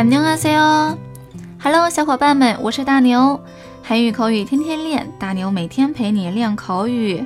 [0.00, 3.40] 안녕하세요，Hello，小伙伴们，我是大牛，
[3.82, 7.24] 韩语口语天天练，大牛每天陪你练口语。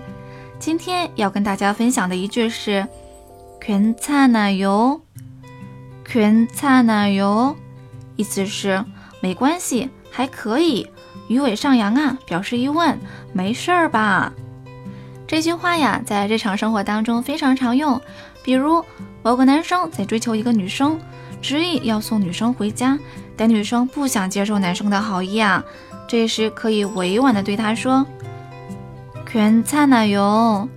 [0.59, 2.87] 今天要跟大家分享的一句是“
[3.61, 7.55] 괜찮아 요”，“괜찮아 요”，
[8.17, 8.85] 意思是
[9.21, 10.89] 没关系，还可以。
[11.29, 12.99] 鱼尾上扬啊，表示疑问，
[13.33, 14.33] 没事儿吧？
[15.27, 18.01] 这句话呀，在日常生活当中非常常用。
[18.43, 18.85] 比如，
[19.23, 20.99] 某个男生在追求一个女生。
[21.41, 22.99] 执意要送女生回家，
[23.37, 25.65] 但女生不想接受男生的好意啊。
[26.09, 28.05] 这时可以委婉的对他说：“
[29.33, 30.69] 괜찮아 요，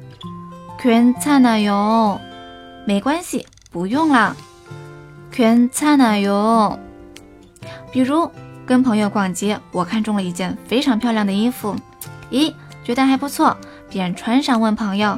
[0.79, 2.19] 괜찮아 요，
[2.85, 4.35] 没关系，不用了。
[5.33, 6.77] 괜찮아 요。
[7.91, 8.29] 比如
[8.65, 11.75] 跟朋友逛街，我看中了一件非常漂亮的衣服，
[12.29, 12.53] 咦，
[12.83, 13.57] 觉得还不错，
[13.89, 15.17] 便穿上问朋友：“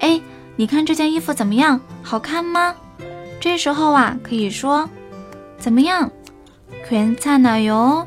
[0.00, 0.20] 哎，
[0.56, 1.80] 你看这件衣服怎么样？
[2.02, 2.74] 好看吗？”
[3.40, 4.88] 这时候啊，可以说
[5.58, 6.10] 怎么样？
[6.88, 8.06] 괜찮아 요，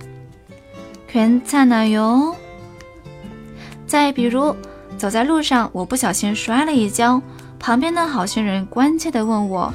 [1.12, 2.36] 괜찮아 요。
[3.86, 4.56] 再比如，
[4.98, 7.22] 走在路上，我不小心摔了一跤，
[7.60, 9.74] 旁边的好心人关切地问我：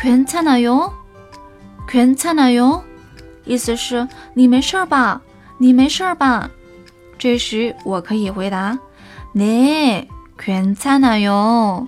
[0.00, 0.92] 괜찮아 요，
[1.88, 2.82] 괜찮아 요？
[3.44, 5.20] 意思是你没事吧？
[5.58, 6.48] 你没事吧？
[7.18, 8.78] 这时我可以回答：
[9.34, 11.86] 네괜찮아 요，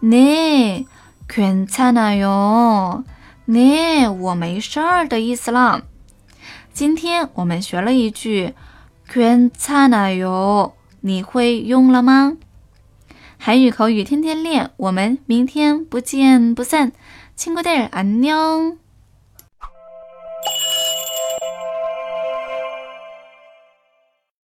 [0.00, 0.86] 네。
[1.28, 3.04] 괜찮아 요，
[3.46, 5.82] 네， 我没事儿的意思了。
[6.72, 8.54] 今天我们学了一句
[9.10, 12.36] 괜찮아 요， 你会用了吗？
[13.38, 16.92] 韩语口语天天练，我们明天不见不散。
[17.36, 18.76] 친구들안 녕。